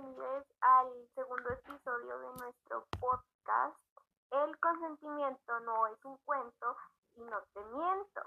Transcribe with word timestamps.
bienvenidos 0.00 0.46
al 0.60 0.88
segundo 1.14 1.50
episodio 1.50 2.18
de 2.20 2.32
nuestro 2.40 2.86
podcast. 3.00 3.76
El 4.30 4.58
consentimiento 4.58 5.60
no 5.60 5.86
es 5.88 6.04
un 6.04 6.16
cuento 6.24 6.76
y 7.16 7.20
no 7.20 7.42
te 7.52 7.60
miento. 7.60 8.22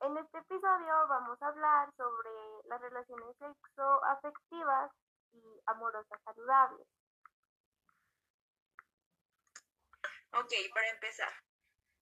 En 0.00 0.18
este 0.18 0.38
episodio 0.38 1.08
vamos 1.08 1.40
a 1.40 1.46
hablar 1.46 1.88
sobre 1.96 2.30
las 2.64 2.80
relaciones 2.80 3.36
sexoafectivas 3.38 4.92
y 5.32 5.42
amorosas 5.66 6.20
saludables. 6.24 6.86
Ok, 10.32 10.52
para 10.74 10.90
empezar. 10.90 11.32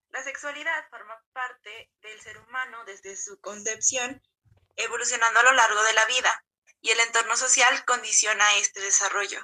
La 0.09 0.23
sexualidad 0.23 0.88
forma 0.91 1.23
parte 1.32 1.91
del 2.02 2.20
ser 2.20 2.38
humano 2.38 2.84
desde 2.86 3.16
su 3.16 3.41
concepción, 3.41 4.20
evolucionando 4.75 5.41
a 5.41 5.45
lo 5.45 5.52
largo 5.52 5.82
de 5.82 5.93
la 5.93 6.07
vida 6.07 6.46
y 6.80 6.90
el 6.90 7.00
entorno 7.00 7.36
social 7.36 7.84
condiciona 7.84 8.56
este 8.56 8.80
desarrollo. 8.80 9.40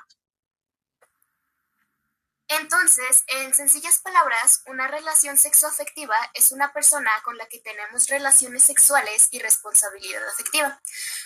Entonces, 2.48 3.24
en 3.28 3.54
sencillas 3.54 4.00
palabras, 4.00 4.62
una 4.66 4.86
relación 4.86 5.38
sexoafectiva 5.38 6.16
es 6.34 6.52
una 6.52 6.72
persona 6.72 7.10
con 7.24 7.38
la 7.38 7.46
que 7.46 7.60
tenemos 7.60 8.08
relaciones 8.08 8.62
sexuales 8.62 9.28
y 9.30 9.38
responsabilidad 9.38 10.26
afectiva, 10.28 10.80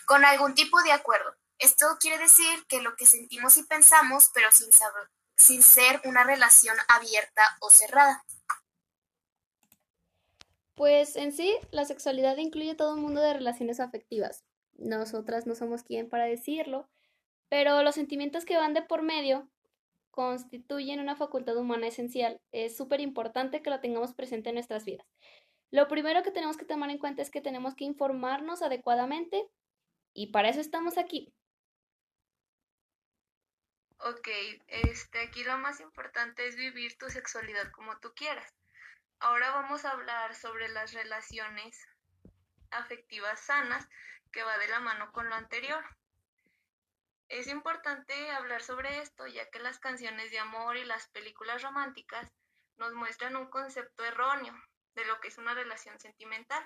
con 0.05 0.25
algún 0.25 0.55
tipo 0.55 0.81
de 0.83 0.93
acuerdo. 0.93 1.35
Esto 1.59 1.97
quiere 1.99 2.19
decir 2.19 2.65
que 2.69 2.81
lo 2.81 2.95
que 2.95 3.07
sentimos 3.07 3.57
y 3.57 3.65
pensamos, 3.65 4.31
pero 4.33 4.53
sin, 4.53 4.71
saber, 4.73 5.11
sin 5.37 5.63
ser 5.63 6.01
una 6.05 6.23
relación 6.23 6.77
abierta 6.87 7.57
o 7.61 7.71
cerrada. 7.71 8.25
Pues 10.77 11.17
en 11.17 11.33
sí, 11.33 11.59
la 11.71 11.87
sexualidad 11.87 12.37
incluye 12.37 12.75
todo 12.75 12.95
un 12.95 13.01
mundo 13.01 13.21
de 13.21 13.33
relaciones 13.33 13.81
afectivas, 13.81 14.45
nosotras 14.79 15.47
no 15.47 15.55
somos 15.55 15.83
quien 15.83 16.09
para 16.09 16.25
decirlo, 16.25 16.89
pero 17.49 17.83
los 17.83 17.95
sentimientos 17.95 18.45
que 18.45 18.57
van 18.57 18.75
de 18.75 18.83
por 18.83 19.03
medio 19.03 19.49
constituyen 20.11 21.01
una 21.01 21.15
facultad 21.15 21.57
humana 21.57 21.87
esencial. 21.87 22.41
Es 22.51 22.77
súper 22.77 23.01
importante 23.01 23.63
que 23.63 23.71
lo 23.71 23.81
tengamos 23.81 24.15
presente 24.15 24.49
en 24.49 24.55
nuestras 24.55 24.85
vidas. 24.85 25.07
Lo 25.71 25.89
primero 25.89 26.23
que 26.23 26.31
tenemos 26.31 26.57
que 26.57 26.65
tomar 26.65 26.91
en 26.91 26.99
cuenta 26.99 27.23
es 27.23 27.31
que 27.31 27.41
tenemos 27.41 27.75
que 27.75 27.85
informarnos 27.85 28.63
adecuadamente 28.63 29.47
y 30.15 30.29
para 30.29 30.49
eso 30.49 30.61
estamos 30.61 30.97
aquí. 30.97 31.33
Ok, 33.99 34.29
este, 34.69 35.21
aquí 35.21 35.43
lo 35.45 35.59
más 35.59 35.81
importante 35.81 36.47
es 36.47 36.57
vivir 36.57 36.97
tu 36.97 37.09
sexualidad 37.09 37.71
como 37.73 37.99
tú 37.99 38.13
quieras. 38.15 38.55
Ahora 39.19 39.51
vamos 39.51 39.85
a 39.85 39.91
hablar 39.91 40.35
sobre 40.35 40.69
las 40.69 40.93
relaciones 40.93 41.87
afectivas 42.71 43.41
sanas 43.41 43.89
que 44.37 44.45
va 44.45 44.59
de 44.59 44.69
la 44.69 44.81
mano 44.81 45.11
con 45.13 45.31
lo 45.31 45.35
anterior. 45.35 45.83
Es 47.27 47.47
importante 47.47 48.31
hablar 48.33 48.63
sobre 48.63 49.01
esto 49.01 49.27
ya 49.27 49.49
que 49.49 49.61
las 49.61 49.79
canciones 49.79 50.31
de 50.31 50.39
amor 50.39 50.77
y 50.77 50.85
las 50.85 51.09
películas 51.09 51.63
románticas 51.63 52.31
nos 52.77 52.93
muestran 52.93 53.35
un 53.35 53.49
concepto 53.49 54.05
erróneo 54.05 54.55
de 54.95 55.07
lo 55.07 55.19
que 55.21 55.29
es 55.29 55.39
una 55.39 55.55
relación 55.55 55.99
sentimental. 55.99 56.63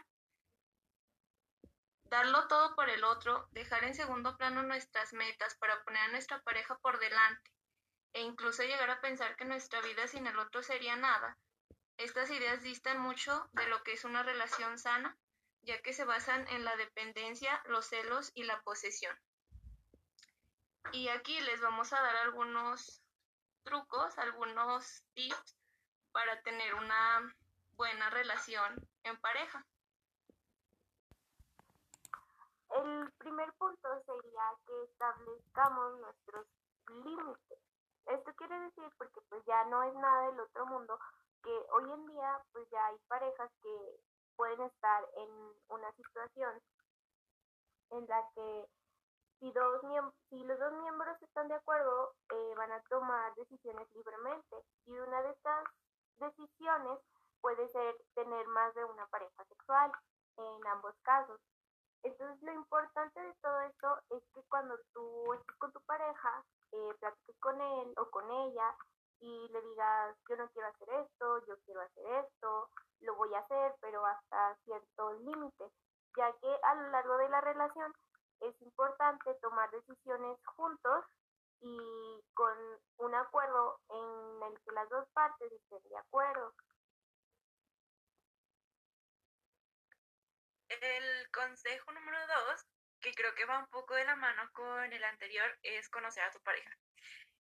Darlo 2.07 2.49
todo 2.49 2.75
por 2.75 2.91
el 2.91 3.05
otro, 3.05 3.47
dejar 3.53 3.85
en 3.85 3.95
segundo 3.95 4.37
plano 4.37 4.65
nuestras 4.65 5.13
metas 5.13 5.55
para 5.55 5.81
poner 5.85 6.03
a 6.03 6.09
nuestra 6.09 6.43
pareja 6.43 6.77
por 6.79 6.99
delante 6.99 7.53
e 8.15 8.23
incluso 8.23 8.65
llegar 8.65 8.91
a 8.91 9.01
pensar 9.01 9.37
que 9.37 9.45
nuestra 9.45 9.81
vida 9.81 10.09
sin 10.09 10.27
el 10.27 10.41
otro 10.41 10.65
sería 10.65 10.97
nada. 10.97 11.39
Estas 11.99 12.31
ideas 12.31 12.65
distan 12.65 12.99
mucho 12.99 13.49
de 13.53 13.69
lo 13.69 13.81
que 13.85 13.93
es 13.93 14.05
una 14.05 14.25
relación 14.25 14.77
sana 14.77 15.17
ya 15.63 15.81
que 15.83 15.93
se 15.93 16.05
basan 16.05 16.47
en 16.49 16.65
la 16.65 16.77
dependencia, 16.77 17.63
los 17.67 17.87
celos 17.87 18.31
y 18.35 18.45
la 18.45 18.61
posesión. 18.63 19.17
Y 20.93 21.09
aquí 21.09 21.41
les 21.41 21.61
vamos 21.61 21.93
a 21.93 22.01
dar 22.01 22.17
algunos 22.17 23.03
trucos, 23.63 24.19
algunos 24.19 25.05
tips 25.15 25.57
para 26.13 26.41
tener 26.43 26.75
una 26.75 27.35
buena 27.77 28.11
relación 28.11 28.75
en 29.05 29.17
pareja. 29.21 29.65
El 32.71 33.13
primer 33.19 33.53
punto 33.55 33.89
sería 34.07 34.43
que 34.67 34.85
establezcamos 34.85 36.01
nuestros 36.01 36.47
límites. 36.89 37.59
Esto 38.07 38.33
quiere 38.35 38.59
decir 38.61 38.85
porque 38.97 39.21
pues 39.29 39.45
ya 39.47 39.65
no 39.65 39.83
es 39.83 39.95
nada 39.95 40.31
del 40.31 40.41
otro 40.41 40.67
mundo 40.67 40.99
que 41.43 41.51
hoy 41.51 41.91
en 41.93 42.07
día 42.07 42.43
pues 42.53 42.69
ya 42.71 42.87
hay 42.87 42.97
parejas 43.09 43.51
que 43.63 44.01
pueden 44.41 44.63
estar 44.63 45.07
en 45.19 45.29
una 45.69 45.93
situación 45.93 46.63
en 47.91 48.07
la 48.09 48.27
que 48.35 48.69
si, 49.39 49.53
dos 49.53 49.83
si 50.31 50.43
los 50.45 50.59
dos 50.59 50.73
miembros 50.81 51.21
están 51.21 51.47
de 51.49 51.57
acuerdo, 51.57 52.15
eh, 52.33 52.55
van 52.57 52.73
a 52.73 52.81
tomar 52.89 53.35
decisiones 53.35 53.87
libremente. 53.95 54.57
Y 54.87 54.93
una 54.93 55.21
de 55.21 55.31
estas 55.33 55.65
decisiones 56.17 57.01
puede 57.43 57.69
ser 57.69 57.95
tener 58.15 58.47
más 58.49 58.75
de 58.75 58.83
una 58.87 59.07
pareja 59.09 59.45
sexual 59.45 59.93
en 60.39 60.67
ambos 60.69 60.95
casos. 61.03 61.39
Entonces 62.03 62.41
lo 62.41 62.53
importante 62.53 63.21
de 63.21 63.35
todo 63.43 63.61
esto 63.61 64.01
es 64.17 64.23
que 64.33 64.43
cuando 64.49 64.75
tú 64.95 65.35
estés 65.35 65.57
con 65.57 65.71
tu 65.73 65.83
pareja, 65.83 66.45
eh, 66.73 66.95
platiques 66.99 67.39
con 67.41 67.61
él 67.61 67.93
o 67.99 68.09
con 68.09 68.31
ella 68.31 68.75
y 69.21 69.49
le 69.49 69.61
digas, 69.63 70.17
yo 70.29 70.37
no 70.37 70.49
quiero 70.51 70.69
hacer 70.69 70.89
esto, 70.89 71.47
yo 71.47 71.59
quiero 71.65 71.81
hacer 71.83 72.05
esto, 72.25 72.71
lo 73.01 73.15
voy 73.17 73.35
a 73.35 73.41
hacer, 73.41 73.75
pero 73.81 74.05
hasta 74.05 74.57
cierto 74.65 75.13
límite, 75.21 75.65
ya 76.17 76.33
que 76.41 76.59
a 76.63 76.75
lo 76.75 76.91
largo 76.91 77.17
de 77.19 77.29
la 77.29 77.41
relación 77.41 77.95
es 78.41 78.61
importante 78.63 79.35
tomar 79.43 79.71
decisiones 79.71 80.39
juntos 80.57 81.05
y 81.61 82.25
con 82.33 82.57
un 82.99 83.15
acuerdo 83.15 83.81
en 83.91 84.43
el 84.43 84.61
que 84.63 84.73
las 84.73 84.89
dos 84.89 85.07
partes 85.13 85.53
estén 85.53 85.83
de 85.91 85.99
acuerdo. 85.99 86.55
El 90.69 91.31
consejo 91.31 91.93
número 91.93 92.19
dos, 92.27 92.65
que 93.01 93.13
creo 93.13 93.35
que 93.35 93.45
va 93.45 93.59
un 93.59 93.67
poco 93.67 93.95
de 93.95 94.05
la 94.05 94.17
mano 94.17 94.49
con 94.53 94.93
el 94.93 95.05
anterior, 95.05 95.59
es 95.63 95.91
conocer 95.91 96.23
a 96.23 96.31
tu 96.31 96.41
pareja. 96.41 96.71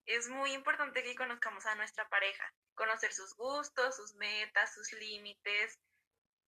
Es 0.06 0.28
muy 0.28 0.52
importante 0.52 1.02
que 1.02 1.14
conozcamos 1.14 1.66
a 1.66 1.74
nuestra 1.74 2.08
pareja, 2.08 2.52
conocer 2.74 3.12
sus 3.12 3.34
gustos, 3.36 3.96
sus 3.96 4.14
metas, 4.14 4.74
sus 4.74 4.92
límites, 4.92 5.78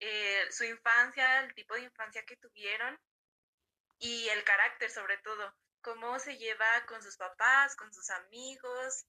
eh, 0.01 0.47
su 0.51 0.65
infancia, 0.65 1.41
el 1.41 1.55
tipo 1.55 1.75
de 1.75 1.83
infancia 1.83 2.25
que 2.25 2.37
tuvieron 2.37 2.99
y 3.99 4.29
el 4.31 4.43
carácter 4.43 4.91
sobre 4.91 5.19
todo, 5.19 5.55
cómo 5.81 6.19
se 6.19 6.37
lleva 6.37 6.87
con 6.87 7.03
sus 7.03 7.17
papás, 7.17 7.77
con 7.77 7.93
sus 7.93 8.11
amigos, 8.11 9.07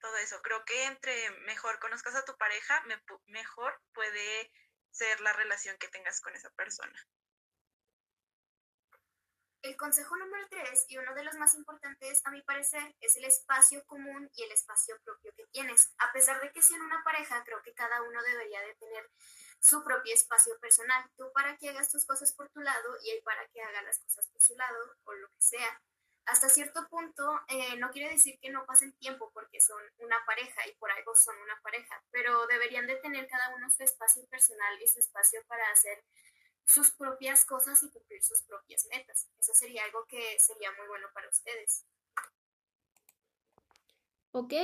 todo 0.00 0.16
eso. 0.16 0.42
Creo 0.42 0.64
que 0.64 0.84
entre 0.84 1.30
mejor 1.42 1.78
conozcas 1.78 2.14
a 2.16 2.24
tu 2.24 2.36
pareja, 2.36 2.82
mejor 3.26 3.80
puede 3.92 4.52
ser 4.90 5.20
la 5.20 5.32
relación 5.32 5.76
que 5.78 5.88
tengas 5.88 6.20
con 6.20 6.34
esa 6.34 6.50
persona. 6.50 7.06
El 9.62 9.76
consejo 9.76 10.16
número 10.16 10.44
tres, 10.50 10.86
y 10.88 10.98
uno 10.98 11.14
de 11.14 11.22
los 11.22 11.36
más 11.36 11.54
importantes 11.54 12.20
a 12.24 12.32
mi 12.32 12.42
parecer, 12.42 12.96
es 13.00 13.16
el 13.16 13.24
espacio 13.24 13.84
común 13.86 14.28
y 14.34 14.42
el 14.42 14.50
espacio 14.50 14.98
propio 15.04 15.32
que 15.36 15.46
tienes. 15.52 15.92
A 15.98 16.12
pesar 16.12 16.40
de 16.40 16.50
que 16.50 16.60
sean 16.60 16.80
una 16.80 17.00
pareja, 17.04 17.44
creo 17.44 17.62
que 17.62 17.72
cada 17.72 18.02
uno 18.02 18.20
debería 18.22 18.60
de 18.60 18.74
tener 18.74 19.08
su 19.60 19.84
propio 19.84 20.12
espacio 20.12 20.58
personal. 20.58 21.08
Tú 21.16 21.30
para 21.32 21.56
que 21.58 21.68
hagas 21.68 21.92
tus 21.92 22.04
cosas 22.04 22.32
por 22.32 22.48
tu 22.50 22.60
lado 22.60 22.96
y 23.04 23.10
él 23.10 23.22
para 23.24 23.46
que 23.48 23.62
haga 23.62 23.82
las 23.82 24.00
cosas 24.00 24.26
por 24.26 24.42
su 24.42 24.56
lado 24.56 24.96
o 25.04 25.12
lo 25.12 25.28
que 25.28 25.42
sea. 25.42 25.80
Hasta 26.26 26.48
cierto 26.48 26.88
punto, 26.88 27.40
eh, 27.46 27.76
no 27.76 27.92
quiere 27.92 28.10
decir 28.10 28.40
que 28.40 28.50
no 28.50 28.66
pasen 28.66 28.92
tiempo 28.94 29.30
porque 29.32 29.60
son 29.60 29.80
una 29.98 30.24
pareja 30.26 30.66
y 30.66 30.74
por 30.74 30.90
algo 30.90 31.14
son 31.14 31.36
una 31.38 31.60
pareja, 31.62 32.02
pero 32.10 32.46
deberían 32.48 32.88
de 32.88 32.96
tener 32.96 33.28
cada 33.28 33.54
uno 33.54 33.70
su 33.70 33.84
espacio 33.84 34.26
personal 34.26 34.80
y 34.82 34.88
su 34.88 34.98
espacio 34.98 35.40
para 35.46 35.68
hacer 35.70 36.02
sus 36.64 36.90
propias 36.90 37.44
cosas 37.44 37.82
y 37.82 37.90
cumplir 37.90 38.22
sus 38.22 38.42
propias 38.42 38.86
metas. 38.90 39.28
Eso 39.38 39.52
sería 39.54 39.84
algo 39.84 40.04
que 40.06 40.38
sería 40.38 40.70
muy 40.78 40.88
bueno 40.88 41.08
para 41.14 41.28
ustedes. 41.28 41.84
Ok, 44.32 44.54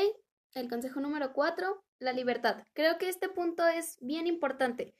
el 0.54 0.68
consejo 0.68 1.00
número 1.00 1.32
cuatro, 1.32 1.84
la 1.98 2.12
libertad. 2.12 2.64
Creo 2.72 2.98
que 2.98 3.08
este 3.08 3.28
punto 3.28 3.66
es 3.66 3.98
bien 4.00 4.26
importante. 4.26 4.94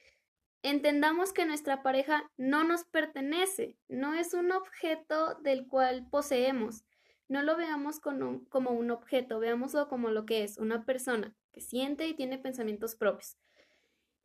Entendamos 0.61 1.31
que 1.33 1.45
nuestra 1.45 1.81
pareja 1.81 2.29
no 2.37 2.63
nos 2.63 2.83
pertenece, 2.83 3.77
no 3.87 4.13
es 4.13 4.33
un 4.33 4.51
objeto 4.51 5.35
del 5.35 5.67
cual 5.67 6.07
poseemos. 6.11 6.83
No 7.29 7.43
lo 7.43 7.55
veamos 7.55 7.99
como 7.99 8.71
un 8.71 8.91
objeto, 8.91 9.39
veámoslo 9.39 9.87
como 9.87 10.09
lo 10.09 10.25
que 10.25 10.43
es, 10.43 10.57
una 10.57 10.83
persona 10.83 11.33
que 11.51 11.61
siente 11.61 12.07
y 12.07 12.15
tiene 12.15 12.37
pensamientos 12.37 12.95
propios. 12.95 13.37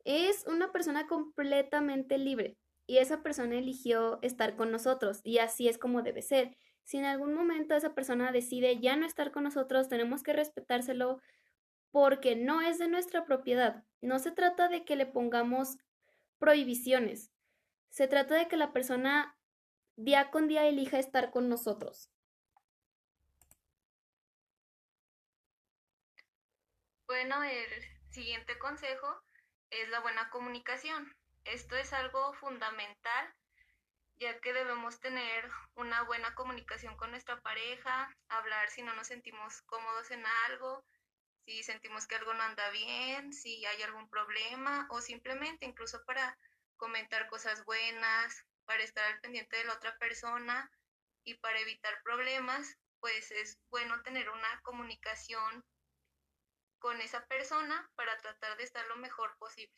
Es 0.03 0.45
una 0.45 0.71
persona 0.71 1.07
completamente 1.07 2.17
libre 2.17 2.57
y 2.87 2.97
esa 2.97 3.23
persona 3.23 3.57
eligió 3.57 4.19
estar 4.21 4.55
con 4.55 4.71
nosotros 4.71 5.21
y 5.23 5.39
así 5.39 5.67
es 5.67 5.77
como 5.77 6.01
debe 6.01 6.21
ser. 6.21 6.57
Si 6.83 6.97
en 6.97 7.05
algún 7.05 7.33
momento 7.33 7.75
esa 7.75 7.95
persona 7.95 8.31
decide 8.31 8.79
ya 8.79 8.95
no 8.95 9.05
estar 9.05 9.31
con 9.31 9.43
nosotros, 9.43 9.89
tenemos 9.89 10.21
que 10.21 10.33
respetárselo 10.33 11.21
porque 11.91 12.35
no 12.35 12.61
es 12.61 12.77
de 12.77 12.87
nuestra 12.87 13.25
propiedad. 13.25 13.83
No 14.01 14.19
se 14.19 14.31
trata 14.31 14.67
de 14.67 14.85
que 14.85 14.95
le 14.95 15.05
pongamos 15.05 15.77
prohibiciones. 16.37 17.31
Se 17.89 18.07
trata 18.07 18.35
de 18.35 18.47
que 18.47 18.57
la 18.57 18.73
persona 18.73 19.37
día 19.95 20.29
con 20.29 20.47
día 20.47 20.67
elija 20.67 20.99
estar 20.99 21.31
con 21.31 21.49
nosotros. 21.49 22.11
Bueno, 27.07 27.41
el 27.43 27.67
siguiente 28.11 28.57
consejo 28.59 29.07
es 29.69 29.89
la 29.89 30.01
buena 30.01 30.29
comunicación. 30.29 31.15
Esto 31.45 31.75
es 31.75 31.93
algo 31.93 32.33
fundamental 32.33 33.33
ya 34.17 34.39
que 34.39 34.53
debemos 34.53 34.99
tener 34.99 35.49
una 35.75 36.03
buena 36.03 36.33
comunicación 36.35 36.95
con 36.95 37.11
nuestra 37.11 37.39
pareja, 37.41 38.15
hablar 38.29 38.69
si 38.69 38.81
no 38.81 38.93
nos 38.93 39.07
sentimos 39.07 39.61
cómodos 39.63 40.09
en 40.11 40.25
algo, 40.47 40.83
si 41.45 41.63
sentimos 41.63 42.07
que 42.07 42.15
algo 42.15 42.33
no 42.33 42.43
anda 42.43 42.69
bien, 42.69 43.33
si 43.33 43.65
hay 43.65 43.81
algún 43.83 44.09
problema 44.09 44.87
o 44.89 45.01
simplemente 45.01 45.65
incluso 45.65 46.03
para 46.05 46.37
comentar 46.77 47.27
cosas 47.27 47.63
buenas, 47.65 48.45
para 48.65 48.83
estar 48.83 49.05
al 49.05 49.19
pendiente 49.19 49.57
de 49.57 49.65
la 49.65 49.73
otra 49.73 49.97
persona 49.97 50.71
y 51.23 51.35
para 51.35 51.59
evitar 51.59 52.01
problemas, 52.03 52.77
pues 52.99 53.31
es 53.31 53.59
bueno 53.69 54.01
tener 54.01 54.29
una 54.29 54.61
comunicación 54.61 55.63
con 56.79 57.01
esa 57.01 57.25
persona 57.27 57.89
para 57.95 58.17
tratar 58.17 58.57
de 58.57 58.63
estar 58.63 58.85
lo 58.87 58.95
mejor 58.95 59.37
posible. 59.37 59.75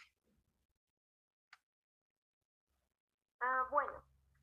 Ah, 3.39 3.67
bueno, 3.69 3.93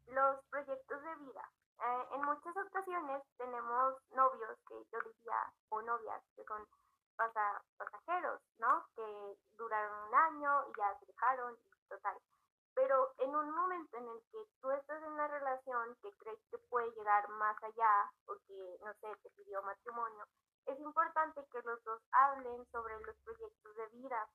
los 0.08 0.44
proyectos 0.50 1.02
de 1.02 1.14
vida. 1.16 1.50
Eh, 1.80 2.08
en 2.12 2.22
muchas 2.22 2.56
ocasiones 2.56 3.22
tenemos 3.36 3.94
novios 4.12 4.58
que 4.68 4.74
yo 4.92 4.98
diría, 5.00 5.52
o 5.70 5.82
novias, 5.82 6.22
que 6.36 6.44
son 6.44 6.64
pasajeros, 7.76 8.40
¿no? 8.58 8.86
Que 8.94 9.36
duraron 9.56 10.08
un 10.08 10.14
año 10.14 10.64
y 10.68 10.78
ya 10.78 10.98
se 10.98 11.06
dejaron 11.06 11.54
y 11.54 11.88
total. 11.88 12.16
Pero 12.74 13.12
en 13.18 13.34
un 13.34 13.50
momento 13.50 13.96
en 13.96 14.08
el 14.08 14.20
que 14.32 14.38
tú 14.60 14.70
estás 14.72 15.02
en 15.02 15.12
una 15.12 15.28
relación 15.28 15.96
que 16.02 16.12
crees 16.16 16.40
que 16.50 16.58
puede 16.70 16.90
llegar 16.92 17.28
más 17.30 17.56
allá, 17.62 18.10
porque, 18.26 18.78
no 18.84 18.92
sé, 18.94 19.08
te 19.22 19.30
pidió 19.30 19.62
matrimonio, 19.62 20.24
es 20.66 20.78
importante 20.80 21.44
que 21.52 21.62
los 21.62 21.82
dos 21.84 22.00
hablen 22.12 22.64
sobre 22.72 22.98
los 23.00 23.16
proyectos 23.18 23.76
de 23.76 23.86
vida, 23.88 24.28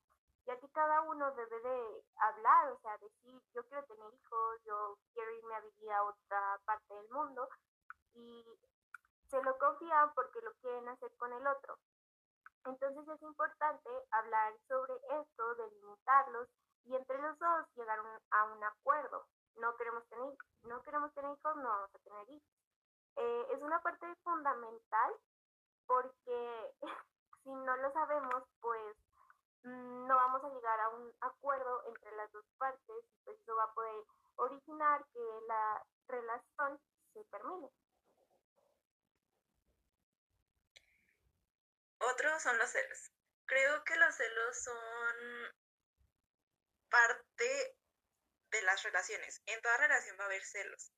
ya 0.45 0.59
que 0.59 0.69
cada 0.69 1.01
uno 1.01 1.31
debe 1.31 1.59
de 1.61 2.03
hablar, 2.17 2.71
o 2.71 2.79
sea, 2.79 2.97
decir, 2.97 3.41
yo 3.53 3.63
quiero 3.67 3.83
tener 3.85 4.13
hijos, 4.13 4.63
yo 4.65 4.97
quiero 5.13 5.31
irme 5.31 5.55
a 5.55 5.61
vivir 5.61 5.91
a 5.91 6.03
otra 6.03 6.59
parte 6.65 6.93
del 6.93 7.09
mundo, 7.09 7.47
y 8.13 8.45
se 9.29 9.41
lo 9.43 9.57
confían 9.57 10.11
porque 10.13 10.41
lo 10.41 10.53
quieren 10.55 10.87
hacer 10.89 11.15
con 11.17 11.31
el 11.33 11.45
otro. 11.45 11.77
Entonces 12.65 13.07
es 13.07 13.21
importante 13.21 13.89
hablar 14.11 14.53
sobre 14.67 14.93
esto, 15.21 15.55
delimitarlos 15.55 16.49
y 16.85 16.95
entre 16.95 17.17
los 17.19 17.37
dos 17.39 17.65
llegar 17.75 17.99
a 18.31 18.43
un 18.45 18.63
acuerdo. 18.63 19.25
No 19.55 19.75
queremos 19.75 20.07
tener, 20.07 20.35
no 20.63 20.81
queremos 20.83 21.13
tener 21.13 21.31
hijos, 21.31 21.55
no 21.57 21.69
vamos 21.69 21.95
a 21.95 21.99
tener 21.99 22.29
hijos. 22.29 22.49
Eh, 23.15 23.47
es 23.53 23.61
una 23.61 23.81
parte 23.81 24.05
fundamental 24.23 25.13
porque 25.87 26.75
si 27.43 27.49
no 27.49 27.77
lo 27.77 27.91
sabemos, 27.91 28.43
pues 28.61 28.97
no 29.63 30.15
vamos 30.15 30.43
a 30.43 30.49
llegar 30.49 30.79
a 30.79 30.89
un 30.89 31.13
acuerdo 31.21 31.83
entre 31.87 32.11
las 32.15 32.31
dos 32.31 32.45
partes 32.57 33.05
pues 33.23 33.39
eso 33.39 33.55
va 33.55 33.63
a 33.63 33.73
poder 33.73 34.03
originar 34.35 35.05
que 35.13 35.19
la 35.47 35.83
relación 36.07 36.81
se 37.13 37.23
termine. 37.25 37.69
Otros 41.99 42.41
son 42.41 42.57
los 42.57 42.69
celos. 42.69 43.11
Creo 43.45 43.83
que 43.83 43.95
los 43.97 44.15
celos 44.15 44.63
son 44.63 44.75
parte 46.89 47.75
de 48.51 48.61
las 48.63 48.83
relaciones. 48.83 49.41
En 49.45 49.61
toda 49.61 49.77
relación 49.77 50.17
va 50.17 50.23
a 50.23 50.27
haber 50.27 50.43
celos. 50.43 50.91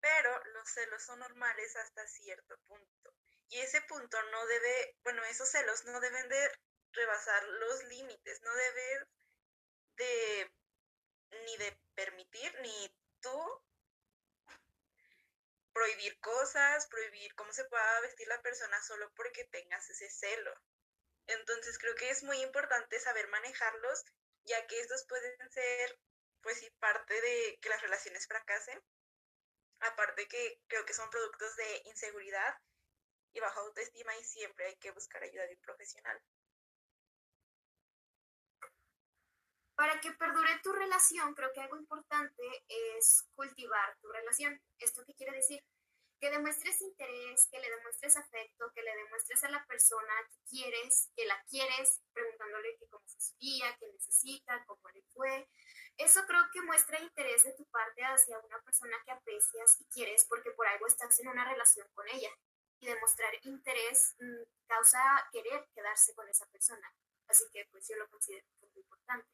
Pero 0.00 0.44
los 0.52 0.68
celos 0.68 1.02
son 1.02 1.20
normales 1.20 1.76
hasta 1.76 2.06
cierto 2.08 2.58
punto. 2.66 3.14
Y 3.48 3.60
ese 3.60 3.80
punto 3.82 4.22
no 4.32 4.46
debe, 4.46 4.96
bueno, 5.02 5.22
esos 5.24 5.48
celos 5.48 5.84
no 5.84 6.00
deben 6.00 6.28
de 6.28 6.50
rebasar 6.94 7.44
los 7.44 7.84
límites, 7.84 8.42
no 8.42 8.54
debes 8.54 9.06
de 9.96 10.52
ni 11.46 11.56
de 11.56 11.76
permitir 11.94 12.54
ni 12.60 12.96
tú 13.20 13.62
prohibir 15.72 16.18
cosas, 16.20 16.86
prohibir 16.86 17.34
cómo 17.34 17.52
se 17.52 17.64
pueda 17.64 18.00
vestir 18.00 18.28
la 18.28 18.40
persona 18.42 18.80
solo 18.82 19.10
porque 19.14 19.44
tengas 19.44 19.88
ese 19.90 20.08
celo. 20.08 20.54
Entonces 21.26 21.78
creo 21.78 21.94
que 21.96 22.10
es 22.10 22.22
muy 22.22 22.40
importante 22.42 23.00
saber 23.00 23.26
manejarlos, 23.28 24.04
ya 24.44 24.66
que 24.66 24.78
estos 24.80 25.04
pueden 25.06 25.50
ser, 25.50 25.98
pues 26.42 26.62
parte 26.78 27.20
de 27.20 27.58
que 27.60 27.68
las 27.68 27.82
relaciones 27.82 28.26
fracasen. 28.26 28.80
Aparte 29.80 30.28
que 30.28 30.60
creo 30.68 30.84
que 30.84 30.94
son 30.94 31.10
productos 31.10 31.56
de 31.56 31.82
inseguridad 31.86 32.56
y 33.32 33.40
baja 33.40 33.60
autoestima 33.60 34.16
y 34.16 34.24
siempre 34.24 34.66
hay 34.66 34.76
que 34.76 34.92
buscar 34.92 35.22
ayuda 35.22 35.46
de 35.46 35.54
un 35.54 35.62
profesional. 35.62 36.22
Para 39.76 40.00
que 40.00 40.12
perdure 40.12 40.60
tu 40.62 40.72
relación, 40.72 41.34
creo 41.34 41.52
que 41.52 41.60
algo 41.60 41.76
importante 41.76 42.64
es 42.68 43.26
cultivar 43.34 43.96
tu 44.00 44.08
relación. 44.12 44.60
¿Esto 44.78 45.04
qué 45.04 45.14
quiere 45.14 45.36
decir? 45.36 45.60
Que 46.20 46.30
demuestres 46.30 46.80
interés, 46.80 47.48
que 47.50 47.58
le 47.58 47.68
demuestres 47.68 48.16
afecto, 48.16 48.70
que 48.72 48.82
le 48.82 48.94
demuestres 48.94 49.42
a 49.42 49.50
la 49.50 49.64
persona 49.66 50.14
que 50.30 50.40
quieres, 50.48 51.10
que 51.16 51.26
la 51.26 51.42
quieres, 51.50 52.00
preguntándole 52.12 52.76
que 52.78 52.86
cómo 52.86 53.04
fue 53.06 53.20
su 53.20 53.36
día, 53.38 53.76
qué 53.80 53.88
necesita, 53.88 54.64
cómo 54.66 54.88
le 54.90 55.02
fue. 55.12 55.48
Eso 55.96 56.24
creo 56.26 56.44
que 56.52 56.62
muestra 56.62 57.00
interés 57.00 57.42
de 57.42 57.52
tu 57.54 57.64
parte 57.66 58.02
hacia 58.02 58.38
una 58.38 58.60
persona 58.62 58.96
que 59.04 59.10
aprecias 59.10 59.80
y 59.80 59.84
quieres 59.86 60.24
porque 60.28 60.52
por 60.52 60.68
algo 60.68 60.86
estás 60.86 61.18
en 61.18 61.28
una 61.28 61.44
relación 61.44 61.88
con 61.94 62.08
ella. 62.08 62.30
Y 62.78 62.86
demostrar 62.86 63.32
interés 63.42 64.14
mm, 64.20 64.66
causa 64.66 65.00
querer 65.32 65.66
quedarse 65.74 66.14
con 66.14 66.28
esa 66.28 66.46
persona. 66.46 66.94
Así 67.26 67.44
que 67.52 67.66
pues 67.70 67.88
yo 67.88 67.96
lo 67.96 68.08
considero 68.08 68.46
muy 68.60 68.70
importante. 68.76 69.33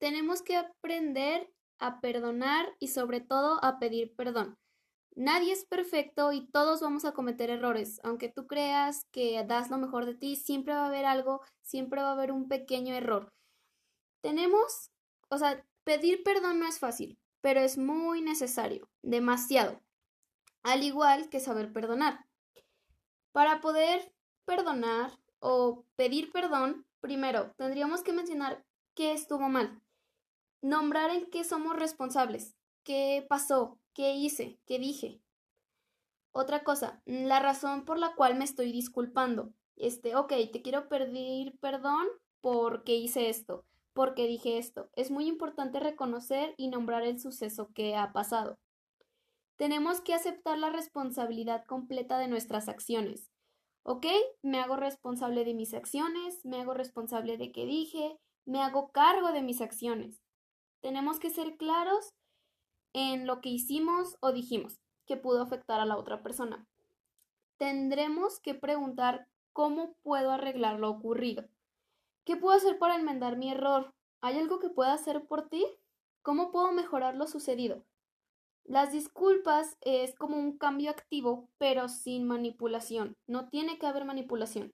Tenemos 0.00 0.40
que 0.40 0.56
aprender 0.56 1.52
a 1.78 2.00
perdonar 2.00 2.74
y 2.78 2.88
sobre 2.88 3.20
todo 3.20 3.62
a 3.62 3.78
pedir 3.78 4.16
perdón. 4.16 4.56
Nadie 5.14 5.52
es 5.52 5.66
perfecto 5.66 6.32
y 6.32 6.46
todos 6.50 6.80
vamos 6.80 7.04
a 7.04 7.12
cometer 7.12 7.50
errores. 7.50 8.00
Aunque 8.02 8.30
tú 8.30 8.46
creas 8.46 9.04
que 9.12 9.44
das 9.44 9.68
lo 9.68 9.76
mejor 9.76 10.06
de 10.06 10.14
ti, 10.14 10.36
siempre 10.36 10.72
va 10.72 10.84
a 10.84 10.86
haber 10.86 11.04
algo, 11.04 11.42
siempre 11.60 12.00
va 12.00 12.08
a 12.08 12.12
haber 12.12 12.32
un 12.32 12.48
pequeño 12.48 12.94
error. 12.94 13.30
Tenemos, 14.22 14.90
o 15.28 15.36
sea, 15.36 15.66
pedir 15.84 16.22
perdón 16.22 16.60
no 16.60 16.66
es 16.66 16.78
fácil, 16.78 17.18
pero 17.42 17.60
es 17.60 17.76
muy 17.76 18.22
necesario, 18.22 18.88
demasiado. 19.02 19.82
Al 20.62 20.82
igual 20.82 21.28
que 21.28 21.40
saber 21.40 21.74
perdonar. 21.74 22.24
Para 23.32 23.60
poder 23.60 24.14
perdonar 24.46 25.10
o 25.40 25.84
pedir 25.96 26.32
perdón, 26.32 26.86
primero 27.00 27.52
tendríamos 27.58 28.02
que 28.02 28.14
mencionar 28.14 28.64
qué 28.94 29.12
estuvo 29.12 29.50
mal 29.50 29.82
nombrar 30.62 31.10
en 31.10 31.30
qué 31.30 31.44
somos 31.44 31.76
responsables, 31.76 32.54
qué 32.84 33.24
pasó, 33.28 33.78
qué 33.94 34.14
hice, 34.14 34.58
qué 34.66 34.78
dije. 34.78 35.20
Otra 36.32 36.62
cosa, 36.62 37.02
la 37.06 37.40
razón 37.40 37.84
por 37.84 37.98
la 37.98 38.14
cual 38.14 38.36
me 38.36 38.44
estoy 38.44 38.72
disculpando. 38.72 39.52
Este, 39.76 40.14
ok, 40.14 40.32
te 40.52 40.62
quiero 40.62 40.88
pedir 40.88 41.58
perdón 41.58 42.06
porque 42.40 42.94
hice 42.94 43.28
esto, 43.28 43.64
porque 43.92 44.26
dije 44.26 44.58
esto. 44.58 44.90
Es 44.94 45.10
muy 45.10 45.26
importante 45.26 45.80
reconocer 45.80 46.54
y 46.56 46.68
nombrar 46.68 47.02
el 47.02 47.18
suceso 47.18 47.70
que 47.74 47.96
ha 47.96 48.12
pasado. 48.12 48.58
Tenemos 49.56 50.00
que 50.00 50.14
aceptar 50.14 50.58
la 50.58 50.70
responsabilidad 50.70 51.64
completa 51.66 52.18
de 52.18 52.28
nuestras 52.28 52.68
acciones. 52.68 53.30
¿Ok? 53.82 54.06
Me 54.42 54.60
hago 54.60 54.76
responsable 54.76 55.44
de 55.44 55.54
mis 55.54 55.74
acciones, 55.74 56.44
me 56.44 56.60
hago 56.60 56.74
responsable 56.74 57.36
de 57.38 57.50
qué 57.50 57.66
dije, 57.66 58.18
me 58.44 58.62
hago 58.62 58.90
cargo 58.92 59.32
de 59.32 59.42
mis 59.42 59.60
acciones. 59.60 60.20
Tenemos 60.80 61.18
que 61.18 61.30
ser 61.30 61.56
claros 61.56 62.14
en 62.92 63.26
lo 63.26 63.40
que 63.40 63.50
hicimos 63.50 64.16
o 64.20 64.32
dijimos 64.32 64.80
que 65.06 65.16
pudo 65.16 65.42
afectar 65.42 65.80
a 65.80 65.86
la 65.86 65.96
otra 65.96 66.22
persona. 66.22 66.66
Tendremos 67.58 68.40
que 68.40 68.54
preguntar 68.54 69.26
cómo 69.52 69.94
puedo 70.02 70.30
arreglar 70.30 70.78
lo 70.78 70.88
ocurrido. 70.88 71.44
¿Qué 72.24 72.36
puedo 72.36 72.56
hacer 72.56 72.78
para 72.78 72.96
enmendar 72.96 73.36
mi 73.36 73.50
error? 73.50 73.92
¿Hay 74.20 74.38
algo 74.38 74.58
que 74.58 74.70
pueda 74.70 74.92
hacer 74.92 75.26
por 75.26 75.48
ti? 75.48 75.66
¿Cómo 76.22 76.52
puedo 76.52 76.72
mejorar 76.72 77.16
lo 77.16 77.26
sucedido? 77.26 77.84
Las 78.64 78.92
disculpas 78.92 79.76
es 79.80 80.14
como 80.14 80.36
un 80.36 80.56
cambio 80.56 80.90
activo, 80.90 81.48
pero 81.58 81.88
sin 81.88 82.26
manipulación. 82.26 83.16
No 83.26 83.48
tiene 83.48 83.78
que 83.78 83.86
haber 83.86 84.04
manipulación. 84.04 84.72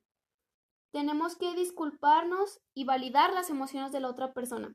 Tenemos 0.92 1.36
que 1.36 1.54
disculparnos 1.54 2.60
y 2.74 2.84
validar 2.84 3.32
las 3.32 3.50
emociones 3.50 3.92
de 3.92 4.00
la 4.00 4.08
otra 4.08 4.32
persona. 4.32 4.74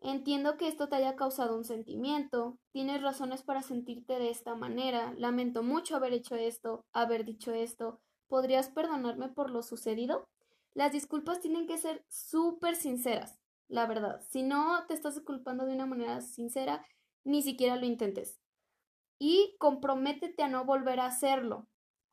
Entiendo 0.00 0.56
que 0.56 0.68
esto 0.68 0.88
te 0.88 0.96
haya 0.96 1.16
causado 1.16 1.56
un 1.56 1.64
sentimiento, 1.64 2.58
tienes 2.72 3.02
razones 3.02 3.42
para 3.42 3.62
sentirte 3.62 4.18
de 4.18 4.30
esta 4.30 4.54
manera, 4.54 5.12
lamento 5.16 5.62
mucho 5.62 5.96
haber 5.96 6.12
hecho 6.12 6.36
esto, 6.36 6.84
haber 6.92 7.24
dicho 7.24 7.52
esto, 7.52 8.00
¿podrías 8.28 8.68
perdonarme 8.68 9.28
por 9.28 9.50
lo 9.50 9.62
sucedido? 9.62 10.28
Las 10.72 10.92
disculpas 10.92 11.40
tienen 11.40 11.66
que 11.66 11.78
ser 11.78 12.04
súper 12.08 12.76
sinceras, 12.76 13.40
la 13.66 13.86
verdad. 13.86 14.20
Si 14.28 14.42
no 14.44 14.86
te 14.86 14.94
estás 14.94 15.16
disculpando 15.16 15.66
de 15.66 15.74
una 15.74 15.86
manera 15.86 16.20
sincera, 16.20 16.86
ni 17.24 17.42
siquiera 17.42 17.76
lo 17.76 17.84
intentes. 17.86 18.38
Y 19.18 19.56
comprométete 19.58 20.42
a 20.44 20.48
no 20.48 20.64
volver 20.64 21.00
a 21.00 21.06
hacerlo. 21.06 21.66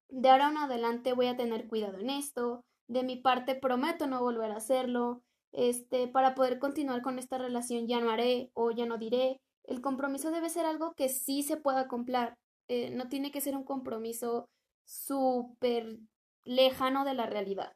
de 0.10 0.30
ahora 0.30 0.50
en 0.50 0.58
adelante 0.58 1.14
voy 1.14 1.28
a 1.28 1.38
tener 1.38 1.68
cuidado 1.68 2.00
en 2.00 2.10
esto, 2.10 2.64
de 2.88 3.04
mi 3.04 3.18
parte 3.18 3.56
prometo 3.56 4.08
no 4.08 4.22
volver 4.22 4.52
a 4.52 4.58
hacerlo, 4.58 5.24
este, 5.56 6.10
para 6.10 6.36
poder 6.36 6.60
continuar 6.60 7.02
con 7.02 7.18
esta 7.18 7.38
relación 7.38 7.88
ya 7.88 8.02
no 8.02 8.12
haré 8.12 8.52
o 8.54 8.72
ya 8.72 8.86
no 8.86 8.98
diré. 8.98 9.42
El 9.64 9.82
compromiso 9.82 10.30
debe 10.30 10.50
ser 10.50 10.66
algo 10.66 10.94
que 10.96 11.08
sí 11.08 11.44
se 11.44 11.56
pueda 11.56 11.88
cumplir, 11.88 12.36
eh, 12.68 12.90
no 12.92 13.08
tiene 13.08 13.32
que 13.32 13.42
ser 13.42 13.56
un 13.56 13.64
compromiso 13.64 14.50
súper 14.84 15.98
lejano 16.44 17.06
de 17.06 17.14
la 17.14 17.26
realidad. 17.26 17.74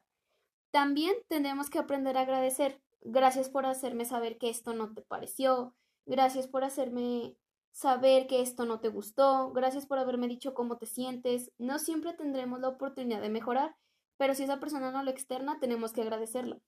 También 0.71 1.15
tendremos 1.29 1.69
que 1.69 1.79
aprender 1.79 2.17
a 2.17 2.21
agradecer. 2.21 2.81
Gracias 3.01 3.50
por 3.50 3.65
hacerme 3.65 4.03
saber 4.03 4.38
que 4.38 4.50
esto 4.50 4.74
no 4.74 4.93
te 4.93 5.01
pareció. 5.01 5.74
Gracias 6.05 6.48
por 6.48 6.65
hacerme 6.65 7.38
saber 7.71 8.27
que 8.27 8.41
esto 8.41 8.65
no 8.65 8.81
te 8.81 8.89
gustó. 8.89 9.51
Gracias 9.53 9.86
por 9.86 10.00
haberme 10.00 10.27
dicho 10.27 10.53
cómo 10.53 10.77
te 10.77 10.86
sientes. 10.86 11.51
No 11.57 11.79
siempre 11.79 12.13
tendremos 12.13 12.59
la 12.59 12.67
oportunidad 12.67 13.21
de 13.21 13.29
mejorar, 13.29 13.75
pero 14.17 14.36
si 14.36 14.43
esa 14.43 14.59
persona 14.59 14.91
no 14.91 15.01
lo 15.01 15.12
externa, 15.12 15.59
tenemos 15.62 15.93
que 15.93 16.01
agradecerlo. 16.01 16.62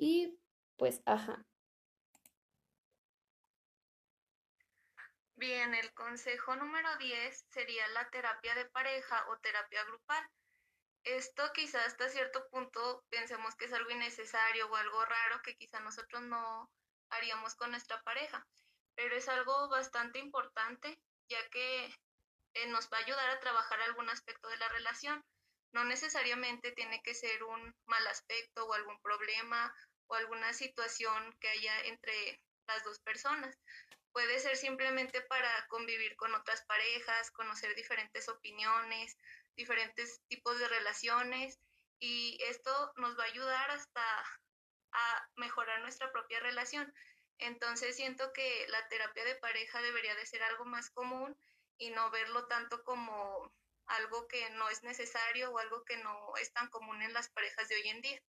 Y 0.00 0.38
pues, 0.76 1.02
ajá. 1.06 1.44
Bien, 5.34 5.74
el 5.74 5.92
consejo 5.92 6.54
número 6.54 6.96
10 6.98 7.44
sería 7.50 7.86
la 7.88 8.08
terapia 8.10 8.54
de 8.54 8.66
pareja 8.66 9.26
o 9.28 9.38
terapia 9.38 9.82
grupal. 9.84 10.24
Esto 11.02 11.50
quizás 11.52 11.84
hasta 11.84 12.08
cierto 12.08 12.48
punto 12.48 13.04
pensemos 13.08 13.56
que 13.56 13.64
es 13.64 13.72
algo 13.72 13.90
innecesario 13.90 14.70
o 14.70 14.76
algo 14.76 15.04
raro 15.04 15.42
que 15.42 15.56
quizá 15.56 15.80
nosotros 15.80 16.22
no 16.22 16.70
haríamos 17.10 17.56
con 17.56 17.72
nuestra 17.72 18.00
pareja, 18.02 18.46
pero 18.94 19.16
es 19.16 19.28
algo 19.28 19.68
bastante 19.68 20.20
importante 20.20 20.96
ya 21.28 21.38
que 21.50 21.86
eh, 22.54 22.66
nos 22.68 22.88
va 22.88 22.98
a 22.98 23.00
ayudar 23.00 23.30
a 23.30 23.40
trabajar 23.40 23.80
algún 23.82 24.08
aspecto 24.10 24.48
de 24.48 24.58
la 24.58 24.68
relación. 24.68 25.24
No 25.72 25.84
necesariamente 25.84 26.72
tiene 26.72 27.02
que 27.02 27.14
ser 27.14 27.42
un 27.44 27.74
mal 27.86 28.06
aspecto 28.06 28.64
o 28.64 28.72
algún 28.72 28.98
problema 29.00 29.74
o 30.08 30.14
alguna 30.14 30.52
situación 30.52 31.36
que 31.40 31.48
haya 31.48 31.80
entre 31.82 32.40
las 32.66 32.84
dos 32.84 32.98
personas. 33.00 33.56
Puede 34.12 34.38
ser 34.40 34.56
simplemente 34.56 35.20
para 35.22 35.66
convivir 35.68 36.16
con 36.16 36.34
otras 36.34 36.64
parejas, 36.66 37.30
conocer 37.30 37.74
diferentes 37.74 38.28
opiniones, 38.28 39.16
diferentes 39.56 40.20
tipos 40.28 40.58
de 40.58 40.68
relaciones 40.68 41.58
y 42.00 42.38
esto 42.44 42.92
nos 42.96 43.18
va 43.18 43.24
a 43.24 43.28
ayudar 43.28 43.70
hasta 43.70 44.02
a 44.92 45.28
mejorar 45.36 45.80
nuestra 45.82 46.10
propia 46.12 46.40
relación. 46.40 46.92
Entonces 47.38 47.96
siento 47.96 48.32
que 48.32 48.66
la 48.68 48.88
terapia 48.88 49.24
de 49.24 49.36
pareja 49.36 49.80
debería 49.82 50.14
de 50.14 50.26
ser 50.26 50.42
algo 50.42 50.64
más 50.64 50.90
común 50.90 51.36
y 51.76 51.90
no 51.90 52.10
verlo 52.10 52.46
tanto 52.46 52.82
como 52.82 53.52
algo 53.86 54.26
que 54.28 54.50
no 54.50 54.68
es 54.68 54.82
necesario 54.82 55.50
o 55.50 55.58
algo 55.58 55.84
que 55.84 55.96
no 55.98 56.36
es 56.36 56.52
tan 56.52 56.68
común 56.68 57.02
en 57.02 57.12
las 57.12 57.28
parejas 57.30 57.68
de 57.68 57.76
hoy 57.76 57.88
en 57.88 58.00
día. 58.00 58.22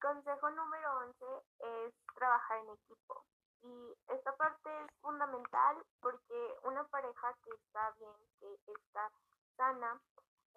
Consejo 0.00 0.50
número 0.50 0.98
11 0.98 1.24
es 1.60 1.94
trabajar 2.14 2.58
en 2.58 2.70
equipo. 2.70 3.24
Y 3.62 3.94
esta 4.08 4.34
parte 4.36 4.70
es 4.84 4.90
fundamental 5.02 5.76
porque 6.00 6.58
una 6.64 6.84
pareja 6.84 7.34
que 7.44 7.50
está 7.50 7.90
bien, 7.98 8.16
que 8.40 8.72
está 8.72 9.10
sana, 9.56 10.00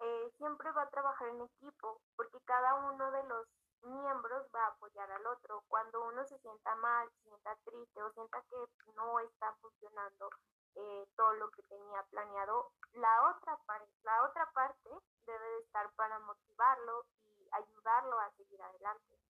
eh, 0.00 0.32
siempre 0.38 0.72
va 0.72 0.82
a 0.82 0.90
trabajar 0.90 1.28
en 1.28 1.42
equipo 1.42 2.00
porque 2.16 2.40
cada 2.46 2.74
uno 2.74 3.10
de 3.10 3.22
los 3.24 3.46
miembros 3.82 4.46
va 4.54 4.64
a 4.64 4.68
apoyar 4.68 5.10
al 5.10 5.26
otro. 5.26 5.62
Cuando 5.68 6.02
uno 6.04 6.24
se 6.24 6.38
sienta 6.38 6.74
mal, 6.76 7.08
se 7.10 7.28
sienta 7.28 7.54
triste 7.64 8.02
o 8.02 8.12
sienta 8.12 8.42
que 8.48 8.56
no 8.94 9.20
está 9.20 9.52
funcionando 9.60 10.30
eh, 10.76 11.06
todo 11.16 11.34
lo 11.34 11.50
que 11.50 11.62
tenía 11.64 12.02
planeado, 12.10 12.72
la 12.94 13.30
otra, 13.30 13.58
la 14.02 14.22
otra 14.24 14.50
parte 14.52 14.90
debe 15.26 15.48
de 15.50 15.58
estar 15.60 15.90
para 15.92 16.18
motivarlo 16.20 17.04
y 17.24 17.48
ayudarlo 17.52 18.18
a 18.18 18.30
seguir 18.32 18.60
adelante. 18.62 19.23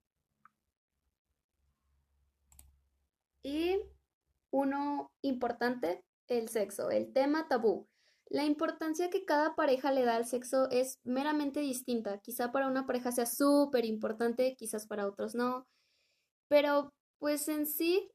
Y 3.44 3.78
uno 4.50 5.12
importante, 5.22 6.02
el 6.28 6.48
sexo, 6.48 6.90
el 6.90 7.12
tema 7.12 7.46
tabú. 7.46 7.86
La 8.30 8.44
importancia 8.44 9.10
que 9.10 9.24
cada 9.24 9.54
pareja 9.54 9.92
le 9.92 10.04
da 10.04 10.16
al 10.16 10.24
sexo 10.24 10.70
es 10.70 10.98
meramente 11.04 11.60
distinta. 11.60 12.18
Quizá 12.20 12.50
para 12.50 12.66
una 12.66 12.86
pareja 12.86 13.12
sea 13.12 13.26
súper 13.26 13.84
importante, 13.84 14.56
quizás 14.56 14.86
para 14.86 15.06
otros 15.06 15.34
no. 15.34 15.66
Pero 16.48 16.92
pues 17.18 17.48
en 17.48 17.66
sí 17.66 18.10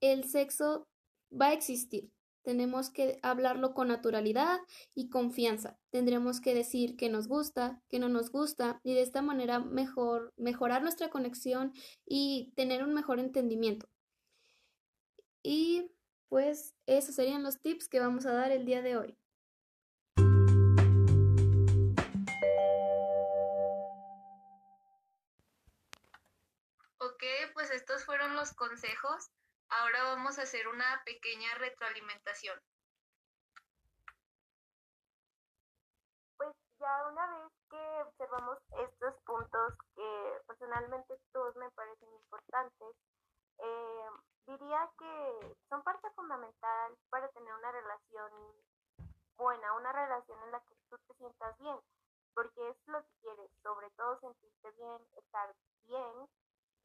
el 0.00 0.24
sexo 0.24 0.86
va 1.32 1.46
a 1.46 1.52
existir. 1.52 2.10
Tenemos 2.42 2.90
que 2.90 3.18
hablarlo 3.22 3.74
con 3.74 3.88
naturalidad 3.88 4.60
y 4.94 5.08
confianza. 5.08 5.78
Tendremos 5.90 6.40
que 6.40 6.54
decir 6.54 6.96
que 6.96 7.08
nos 7.08 7.26
gusta, 7.26 7.82
que 7.88 7.98
no 7.98 8.08
nos 8.08 8.30
gusta 8.30 8.78
y 8.84 8.94
de 8.94 9.02
esta 9.02 9.22
manera 9.22 9.58
mejor 9.58 10.32
mejorar 10.36 10.82
nuestra 10.82 11.10
conexión 11.10 11.72
y 12.04 12.52
tener 12.54 12.84
un 12.84 12.94
mejor 12.94 13.18
entendimiento. 13.18 13.88
Y 15.48 15.96
pues 16.28 16.74
esos 16.86 17.14
serían 17.14 17.44
los 17.44 17.60
tips 17.60 17.88
que 17.88 18.00
vamos 18.00 18.26
a 18.26 18.32
dar 18.32 18.50
el 18.50 18.66
día 18.66 18.82
de 18.82 18.96
hoy. 18.96 19.16
Ok, 26.98 27.22
pues 27.54 27.70
estos 27.70 28.04
fueron 28.04 28.34
los 28.34 28.54
consejos. 28.54 29.30
Ahora 29.68 30.02
vamos 30.02 30.36
a 30.40 30.42
hacer 30.42 30.66
una 30.66 31.00
pequeña 31.04 31.54
retroalimentación. 31.58 32.60
Pues 36.38 36.50
ya 36.80 37.08
una 37.08 37.38
vez 37.38 37.52
que 37.70 38.02
observamos 38.02 38.58
estos 38.82 39.14
puntos 39.24 39.74
que 39.94 40.42
personalmente 40.48 41.14
todos 41.30 41.54
me 41.54 41.70
parecen 41.70 42.08
importantes, 42.24 42.96
eh, 43.58 44.10
diría 44.46 44.90
que 44.98 45.56
son 45.68 45.82
parte 45.82 46.10
fundamental 46.10 46.96
para 47.10 47.28
tener 47.28 47.52
una 47.54 47.72
relación 47.72 48.30
buena, 49.36 49.72
una 49.74 49.92
relación 49.92 50.38
en 50.44 50.52
la 50.52 50.60
que 50.60 50.74
tú 50.88 50.98
te 51.06 51.14
sientas 51.14 51.58
bien, 51.58 51.78
porque 52.34 52.68
es 52.68 52.76
lo 52.86 53.02
que 53.02 53.14
quieres, 53.22 53.50
sobre 53.62 53.90
todo 53.90 54.18
sentirte 54.20 54.70
bien, 54.72 55.00
estar 55.16 55.54
bien 55.86 56.28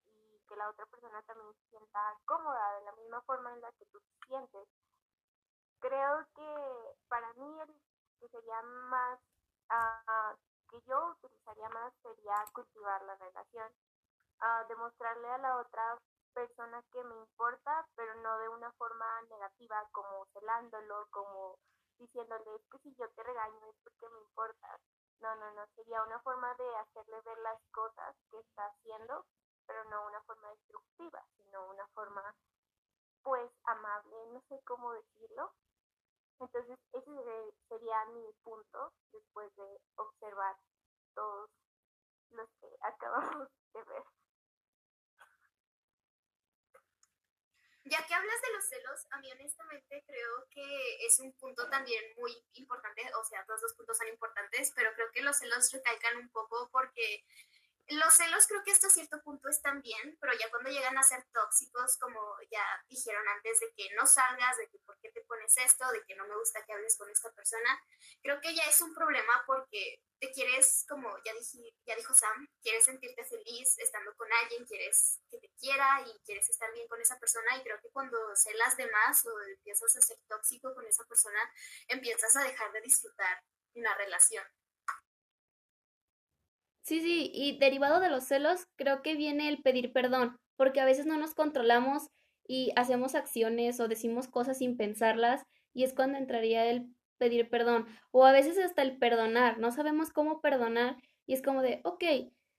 y 0.06 0.40
que 0.48 0.56
la 0.56 0.70
otra 0.70 0.86
persona 0.86 1.22
también 1.24 1.54
se 1.54 1.70
sienta 1.70 2.18
cómoda 2.26 2.80
de 2.80 2.86
la 2.86 2.92
misma 2.94 3.22
forma 3.22 3.54
en 3.54 3.62
la 3.62 3.72
que 3.74 3.86
tú 3.86 4.00
te 4.00 4.28
sientes. 4.28 4.68
Creo 5.80 6.26
que 6.36 6.96
para 7.08 7.34
mí 7.34 7.62
el 7.62 7.76
que 8.20 8.30
sería 8.30 8.62
más, 8.62 9.20
uh, 9.70 10.36
que 10.70 10.82
yo 10.88 11.08
utilizaría 11.10 11.70
más 11.70 11.94
sería 12.02 12.36
cultivar 12.54 13.02
la 13.04 13.16
relación, 13.16 13.72
uh, 14.42 14.68
demostrarle 14.68 15.28
a 15.28 15.38
la 15.40 15.58
otra 15.58 15.98
persona 16.34 16.84
que 16.92 17.04
me 17.04 17.16
importa, 17.16 17.88
pero 17.96 18.16
no 18.16 18.38
de 18.40 18.50
una 18.50 18.72
forma 18.74 19.22
negativa, 19.30 19.88
como 19.92 20.26
celándolo, 20.34 21.08
como 21.12 21.58
diciéndole 21.98 22.62
que 22.72 22.80
si 22.80 22.96
yo 22.96 23.10
te 23.12 23.24
regaño 23.24 23.66
es 23.68 23.76
porque 23.84 24.10
me 24.10 24.20
importa. 24.20 24.80
No, 25.20 25.36
no, 25.36 25.52
no, 25.54 25.68
sería 25.76 26.02
una 26.04 26.20
forma 26.22 26.54
de 26.56 26.76
hacerle 26.78 27.22
ver 27.22 27.38
las 27.40 27.62
cosas 27.72 28.16
que 28.32 28.40
está 28.40 28.66
haciendo, 28.66 29.26
pero 29.68 29.84
no 29.86 30.08
una 30.08 30.22
forma 30.24 30.50
destructiva, 30.50 31.24
sino 31.38 31.70
una 31.70 31.88
forma, 31.90 32.24
pues, 33.22 33.52
amable, 33.66 34.18
no 34.34 34.42
sé 34.50 34.60
cómo 34.66 34.94
decirlo. 34.94 35.54
Entonces, 36.40 36.80
ese 36.94 37.54
sería 37.70 38.06
mi 38.06 38.34
punto 38.44 38.94
después 39.12 39.56
de 39.56 39.80
observar 39.96 40.58
todos 41.14 41.52
los 42.32 42.50
que 42.60 42.68
acabamos 42.82 43.48
de 43.74 43.84
ver. 43.84 44.04
Ya 47.86 48.06
que 48.06 48.14
hablas 48.14 48.42
de 48.42 48.54
los 48.54 48.66
celos, 48.66 49.08
a 49.10 49.20
mí 49.20 49.32
honestamente 49.32 50.04
creo 50.06 50.48
que 50.52 51.06
es 51.06 51.20
un 51.20 51.32
punto 51.34 51.68
también 51.70 52.04
muy 52.18 52.32
importante, 52.54 53.02
o 53.20 53.24
sea, 53.26 53.44
todos 53.46 53.62
los 53.64 53.74
puntos 53.74 53.98
son 53.98 54.08
importantes, 54.08 54.72
pero 54.76 54.94
creo 54.94 55.12
que 55.12 55.24
los 55.24 55.38
celos 55.38 55.72
recalcan 55.72 56.18
un 56.18 56.30
poco 56.30 56.70
porque 56.72 57.26
los 57.92 58.14
celos 58.14 58.48
creo 58.48 58.64
que 58.64 58.72
hasta 58.72 58.90
cierto 58.90 59.22
punto 59.22 59.50
están 59.50 59.82
bien, 59.82 60.18
pero 60.20 60.34
ya 60.38 60.50
cuando 60.50 60.70
llegan 60.70 60.98
a 60.98 61.04
ser 61.04 61.24
tóxicos, 61.34 61.98
como 61.98 62.20
ya 62.52 62.64
dijeron 62.90 63.28
antes, 63.28 63.60
de 63.60 63.72
que 63.76 63.94
no 63.96 64.06
salgas, 64.06 64.58
de 64.58 64.68
que 64.70 64.80
por 64.80 64.98
qué 65.00 65.12
te 65.12 65.22
pones 65.22 65.56
esto, 65.58 65.90
de 65.92 66.04
que 66.06 66.16
no 66.16 66.28
me 66.28 66.38
gusta 66.38 66.64
que 66.66 66.74
hables 66.74 66.98
con 66.98 67.10
esta 67.10 67.32
persona, 67.32 67.82
creo 68.22 68.40
que 68.42 68.56
ya 68.56 68.64
es 68.64 68.80
un 68.82 68.94
problema 68.94 69.44
porque 69.46 70.02
te 70.20 70.32
quieres, 70.32 70.86
como 70.88 71.10
ya, 71.26 71.34
dije, 71.34 71.74
ya 71.86 71.96
dijo 71.96 72.14
Sam, 72.14 72.48
quieres 72.62 72.86
sentirte 72.86 73.26
feliz 73.26 73.78
estando 73.80 74.14
con 74.16 74.32
alguien, 74.44 74.66
quieres 74.66 75.20
que 75.30 75.40
te 75.40 75.52
quiera 75.60 76.04
y 76.06 76.20
quieres 76.24 76.48
estar 76.50 76.72
bien 76.74 76.88
con 76.88 77.02
esa 77.02 77.18
persona 77.20 77.58
y 77.58 77.64
creo 77.64 77.80
que 77.82 77.90
cuando 77.90 78.18
celas 78.36 78.78
de 78.78 78.90
más 78.92 79.26
o 79.26 79.42
empiezas 79.42 79.98
a 79.98 80.02
ser 80.02 80.18
tóxico 80.28 80.74
con 80.76 80.86
esa 80.86 81.04
persona, 81.06 81.40
empiezas 81.88 82.36
a 82.36 82.44
dejar 82.44 82.72
de 82.72 82.82
disfrutar 82.82 83.44
una 83.74 83.96
relación. 83.96 84.46
Sí, 86.84 87.00
sí, 87.02 87.32
y 87.34 87.58
derivado 87.60 88.00
de 88.00 88.10
los 88.10 88.24
celos, 88.26 88.66
creo 88.76 89.02
que 89.04 89.16
viene 89.16 89.48
el 89.50 89.62
pedir 89.62 89.94
perdón, 89.94 90.38
porque 90.56 90.82
a 90.82 90.86
veces 90.86 91.06
no 91.06 91.18
nos 91.18 91.36
controlamos 91.36 92.08
y 92.48 92.72
hacemos 92.76 93.14
acciones 93.16 93.80
o 93.80 93.88
decimos 93.88 94.28
cosas 94.28 94.58
sin 94.58 94.78
pensarlas 94.78 95.44
y 95.74 95.84
es 95.84 95.94
cuando 95.94 96.18
entraría 96.18 96.66
el 96.66 96.88
pedir 97.20 97.50
perdón 97.50 97.86
o 98.12 98.26
a 98.26 98.32
veces 98.32 98.58
hasta 98.58 98.82
el 98.82 98.98
perdonar, 98.98 99.60
no 99.60 99.72
sabemos 99.72 100.12
cómo 100.12 100.42
perdonar 100.42 100.98
y 101.28 101.34
es 101.34 101.42
como 101.44 101.62
de, 101.62 101.82
ok, 101.84 102.04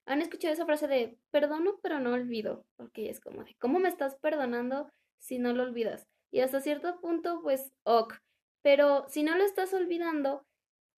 han 0.07 0.23
escuchado 0.23 0.55
esa 0.55 0.67
frase 0.67 0.87
de 0.87 1.19
perdono 1.33 1.79
pero 1.83 1.99
no 1.99 2.12
olvido, 2.12 2.64
ok, 2.79 2.93
es 2.99 3.21
como 3.21 3.43
de, 3.45 3.57
¿cómo 3.59 3.81
me 3.81 3.88
estás 3.88 4.14
perdonando 4.17 4.88
si 5.19 5.38
no 5.38 5.52
lo 5.52 5.64
olvidas? 5.64 6.07
Y 6.31 6.41
hasta 6.41 6.61
cierto 6.61 7.00
punto, 7.00 7.41
pues, 7.43 7.73
ok, 7.83 8.14
pero 8.62 9.05
si 9.09 9.25
no 9.25 9.37
lo 9.37 9.45
estás 9.45 9.75
olvidando, 9.75 10.45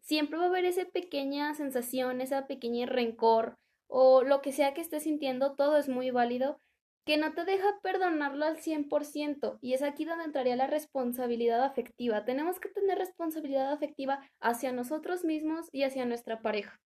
siempre 0.04 0.38
va 0.38 0.44
a 0.44 0.49
haber 0.49 0.64
esa 0.64 0.84
pequeña 0.84 1.54
sensación, 1.54 2.20
esa 2.20 2.46
pequeña 2.46 2.87
rencor 2.87 3.58
o 3.87 4.23
lo 4.23 4.42
que 4.42 4.52
sea 4.52 4.75
que 4.75 4.80
estés 4.80 5.04
sintiendo, 5.04 5.54
todo 5.54 5.76
es 5.76 5.88
muy 5.88 6.11
válido, 6.11 6.61
que 7.06 7.16
no 7.16 7.34
te 7.34 7.44
deja 7.44 7.80
perdonarlo 7.82 8.44
al 8.44 8.58
100%. 8.58 9.58
Y 9.61 9.75
es 9.75 9.82
aquí 9.82 10.04
donde 10.04 10.25
entraría 10.25 10.56
la 10.56 10.66
responsabilidad 10.66 11.62
afectiva. 11.62 12.25
Tenemos 12.25 12.61
que 12.61 12.70
tener 12.70 12.99
responsabilidad 12.99 13.73
afectiva 13.73 14.20
hacia 14.40 14.73
nosotros 14.73 15.25
mismos 15.25 15.68
y 15.70 15.84
hacia 15.84 16.06
nuestra 16.06 16.40
pareja. 16.40 16.80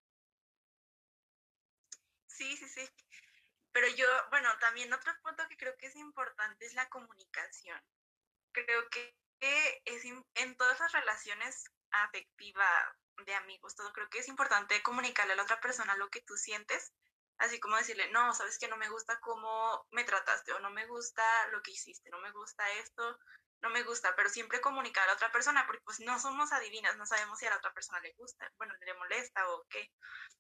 Sí, 2.28 2.56
sí, 2.58 2.68
sí. 2.68 2.82
Pero 3.72 3.88
yo, 3.96 4.08
bueno, 4.32 4.50
también 4.60 4.92
otro 4.92 5.12
punto 5.24 5.44
que 5.50 5.58
creo 5.58 5.76
que 5.78 5.88
es 5.88 5.96
importante 5.96 6.66
es 6.66 6.74
la 6.74 6.90
comunicación. 6.90 7.80
Creo 8.52 8.90
que 8.90 9.16
es 9.86 10.04
en 10.04 10.58
todas 10.58 10.80
las 10.80 10.92
relaciones 10.94 11.64
afectivas 11.92 12.68
de 13.26 13.36
amigos, 13.36 13.76
todo 13.76 13.92
creo 13.94 14.10
que 14.10 14.20
es 14.20 14.28
importante 14.28 14.82
comunicarle 14.84 15.34
a 15.34 15.36
la 15.36 15.44
otra 15.44 15.60
persona 15.60 15.96
lo 15.98 16.10
que 16.10 16.22
tú 16.22 16.36
sientes 16.36 16.94
así 17.38 17.60
como 17.60 17.78
decirle, 17.78 18.10
no, 18.12 18.34
sabes 18.34 18.58
que 18.58 18.68
no 18.68 18.78
me 18.78 18.90
gusta 18.90 19.20
cómo 19.20 19.86
me 19.92 20.04
trataste 20.04 20.54
o 20.54 20.60
no 20.60 20.70
me 20.70 20.86
gusta 20.88 21.24
lo 21.52 21.62
que 21.62 21.72
hiciste, 21.72 22.10
no 22.10 22.20
me 22.20 22.32
gusta 22.32 22.70
esto, 22.74 23.20
no 23.62 23.70
me 23.70 23.84
gusta, 23.84 24.16
pero 24.16 24.30
siempre 24.30 24.62
comunicar 24.62 25.04
a 25.04 25.08
la 25.08 25.14
otra 25.14 25.32
persona, 25.32 25.66
porque 25.66 25.82
pues 25.84 26.00
no 26.00 26.20
somos 26.20 26.52
adivinas, 26.52 26.98
no 26.98 27.06
sabemos 27.06 27.40
si 27.40 27.46
a 27.46 27.52
la 27.52 27.58
otra 27.58 27.74
persona 27.74 28.00
le 28.02 28.14
gusta, 28.14 28.52
bueno, 28.58 28.74
le 28.80 28.94
molesta 28.96 29.48
o 29.50 29.66
qué, 29.70 29.92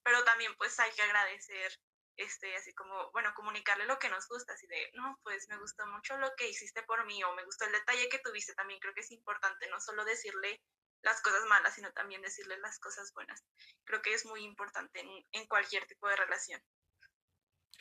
pero 0.03 0.23
también 0.23 0.55
pues 0.57 0.79
hay 0.79 0.91
que 0.91 1.01
agradecer, 1.03 1.71
este, 2.15 2.55
así 2.55 2.73
como, 2.73 3.11
bueno, 3.11 3.33
comunicarle 3.35 3.85
lo 3.85 3.99
que 3.99 4.09
nos 4.09 4.27
gusta, 4.27 4.53
así 4.53 4.67
de, 4.67 4.89
no, 4.93 5.19
pues 5.23 5.47
me 5.49 5.57
gustó 5.57 5.85
mucho 5.87 6.17
lo 6.17 6.33
que 6.35 6.49
hiciste 6.49 6.83
por 6.83 7.05
mí 7.05 7.23
o 7.23 7.33
me 7.35 7.45
gustó 7.45 7.65
el 7.65 7.71
detalle 7.71 8.09
que 8.09 8.19
tuviste, 8.19 8.55
también 8.55 8.79
creo 8.79 8.93
que 8.93 9.01
es 9.01 9.11
importante, 9.11 9.69
no 9.69 9.79
solo 9.79 10.03
decirle 10.05 10.59
las 11.01 11.21
cosas 11.21 11.45
malas, 11.45 11.75
sino 11.75 11.91
también 11.93 12.21
decirle 12.21 12.57
las 12.59 12.79
cosas 12.79 13.13
buenas. 13.13 13.43
Creo 13.85 14.01
que 14.01 14.13
es 14.13 14.25
muy 14.25 14.43
importante 14.43 14.99
en, 14.99 15.09
en 15.31 15.47
cualquier 15.47 15.85
tipo 15.85 16.07
de 16.07 16.15
relación. 16.15 16.61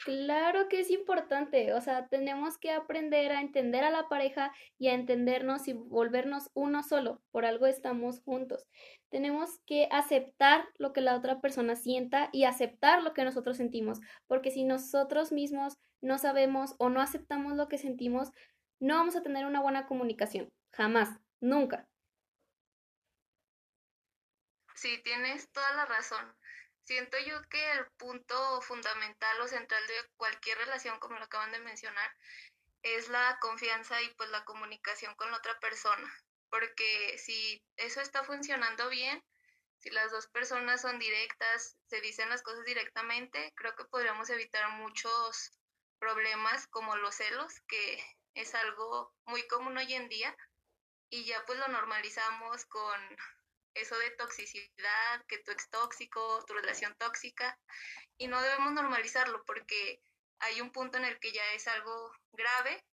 Claro 0.05 0.69
que 0.69 0.81
es 0.81 0.91
importante, 0.91 1.73
o 1.73 1.81
sea, 1.81 2.07
tenemos 2.09 2.59
que 2.59 2.71
aprender 2.71 3.33
a 3.33 3.41
entender 3.41 3.83
a 3.83 3.91
la 3.91 4.09
pareja 4.09 4.53
y 4.79 4.89
a 4.89 4.95
entendernos 4.95 5.69
y 5.69 5.73
volvernos 5.73 6.51
uno 6.53 6.83
solo, 6.83 7.23
por 7.31 7.47
algo 7.47 7.67
estamos 7.67 8.21
juntos. 8.21 8.69
Tenemos 9.09 9.59
que 9.65 9.89
aceptar 9.91 10.69
lo 10.79 10.93
que 10.93 11.01
la 11.01 11.17
otra 11.17 11.41
persona 11.41 11.77
sienta 11.77 12.29
y 12.31 12.45
aceptar 12.45 13.03
lo 13.03 13.15
que 13.15 13.25
nosotros 13.25 13.57
sentimos, 13.57 14.01
porque 14.27 14.51
si 14.51 14.65
nosotros 14.65 15.33
mismos 15.33 15.79
no 16.03 16.19
sabemos 16.19 16.75
o 16.79 16.91
no 16.91 17.01
aceptamos 17.01 17.55
lo 17.55 17.69
que 17.69 17.79
sentimos, 17.79 18.31
no 18.79 18.97
vamos 18.97 19.17
a 19.17 19.23
tener 19.23 19.47
una 19.47 19.63
buena 19.63 19.87
comunicación, 19.87 20.53
jamás, 20.73 21.19
nunca. 21.41 21.89
Sí, 24.87 24.99
tienes 24.99 25.51
toda 25.51 25.73
la 25.73 25.85
razón. 25.87 26.37
Siento 26.85 27.19
yo 27.19 27.43
que 27.49 27.73
el 27.73 27.87
punto 27.97 28.61
fundamental 28.63 29.41
o 29.41 29.49
central 29.49 29.85
de 29.89 29.95
cualquier 30.17 30.59
relación, 30.59 31.01
como 31.01 31.19
lo 31.19 31.25
acaban 31.25 31.51
de 31.51 31.59
mencionar, 31.59 32.09
es 32.83 33.09
la 33.09 33.37
confianza 33.41 34.01
y 34.03 34.15
pues 34.15 34.31
la 34.31 34.45
comunicación 34.45 35.13
con 35.17 35.29
la 35.33 35.39
otra 35.39 35.59
persona. 35.59 36.09
Porque 36.51 37.19
si 37.19 37.65
eso 37.77 38.01
está 38.01 38.23
funcionando 38.23 38.89
bien, 38.89 39.21
si 39.79 39.91
las 39.91 40.13
dos 40.13 40.29
personas 40.29 40.83
son 40.83 41.01
directas, 41.01 41.77
se 41.89 42.01
dicen 42.01 42.29
las 42.29 42.43
cosas 42.43 42.65
directamente, 42.65 43.53
creo 43.57 43.75
que 43.75 43.87
podríamos 43.87 44.31
evitar 44.31 44.71
muchos 44.71 45.51
problemas 45.99 46.69
como 46.69 46.95
los 46.95 47.17
celos, 47.17 47.61
que 47.67 47.99
es 48.35 48.55
algo 48.55 49.13
muy 49.25 49.45
común 49.49 49.77
hoy 49.77 49.95
en 49.95 50.09
día, 50.09 50.37
y 51.11 51.25
ya 51.25 51.45
pues 51.45 51.59
lo 51.59 51.67
normalizamos 51.67 52.67
con 52.67 53.01
eso 53.77 53.99
de 53.99 54.11
toxicidad, 54.13 55.25
que 55.29 55.39
tu 55.39 55.53
ex 55.53 55.69
tóxico, 55.71 56.45
tu 56.47 56.55
relación 56.55 56.95
tóxica, 56.99 57.59
y 58.19 58.29
no 58.29 58.41
debemos 58.41 58.73
normalizarlo 58.73 59.45
porque 59.45 60.01
hay 60.41 60.61
un 60.61 60.73
punto 60.73 60.99
en 60.99 61.05
el 61.05 61.19
que 61.19 61.33
ya 61.33 61.53
es 61.53 61.67
algo 61.69 62.13
grave 62.33 62.85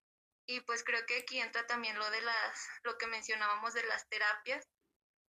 y 0.46 0.62
pues 0.62 0.84
creo 0.84 1.06
que 1.06 1.20
aquí 1.20 1.40
entra 1.40 1.66
también 1.68 1.98
lo 1.98 2.10
de 2.10 2.22
las 2.22 2.70
lo 2.84 2.98
que 2.98 3.08
mencionábamos 3.08 3.74
de 3.74 3.84
las 3.84 4.08
terapias 4.10 4.68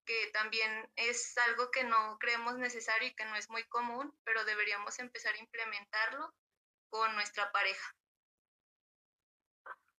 que 0.06 0.28
también 0.34 0.92
es 0.96 1.38
algo 1.38 1.72
que 1.72 1.84
no 1.84 2.18
creemos 2.20 2.58
necesario 2.58 3.08
y 3.08 3.16
que 3.16 3.26
no 3.26 3.36
es 3.36 3.50
muy 3.50 3.64
común, 3.66 4.14
pero 4.24 4.44
deberíamos 4.46 5.00
empezar 5.00 5.34
a 5.34 5.40
implementarlo 5.40 6.34
con 6.90 7.16
nuestra 7.16 7.52
pareja. 7.52 7.96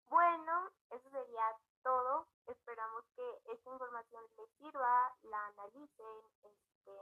Bueno, 0.06 0.72
eso 0.90 1.10
sería 1.10 1.42
todo. 1.84 2.26
Esperamos 2.46 3.04
que 3.14 3.52
esta 3.52 3.70
información 3.70 4.24
les 4.36 4.50
sirva, 4.58 5.14
la 5.22 5.46
analicen, 5.46 6.16
este, 6.42 6.98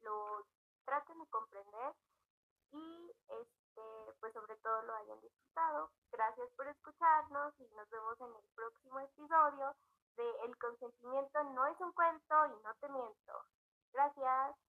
lo 0.00 0.44
traten 0.84 1.18
de 1.18 1.26
comprender 1.28 1.94
y 2.72 3.12
este, 3.28 3.82
pues 4.20 4.32
sobre 4.32 4.56
todo 4.56 4.82
lo 4.82 4.94
hayan 4.96 5.20
disfrutado. 5.20 5.90
Gracias 6.10 6.48
por 6.56 6.66
escucharnos 6.66 7.54
y 7.60 7.68
nos 7.76 7.88
vemos 7.90 8.20
en 8.20 8.34
el 8.34 8.44
próximo 8.54 9.00
episodio 9.00 9.76
de 10.16 10.30
El 10.44 10.58
consentimiento 10.58 11.42
no 11.44 11.66
es 11.66 11.80
un 11.80 11.92
cuento 11.92 12.46
y 12.46 12.62
no 12.64 12.74
te 12.80 12.88
miento. 12.88 13.32
Gracias. 13.92 14.69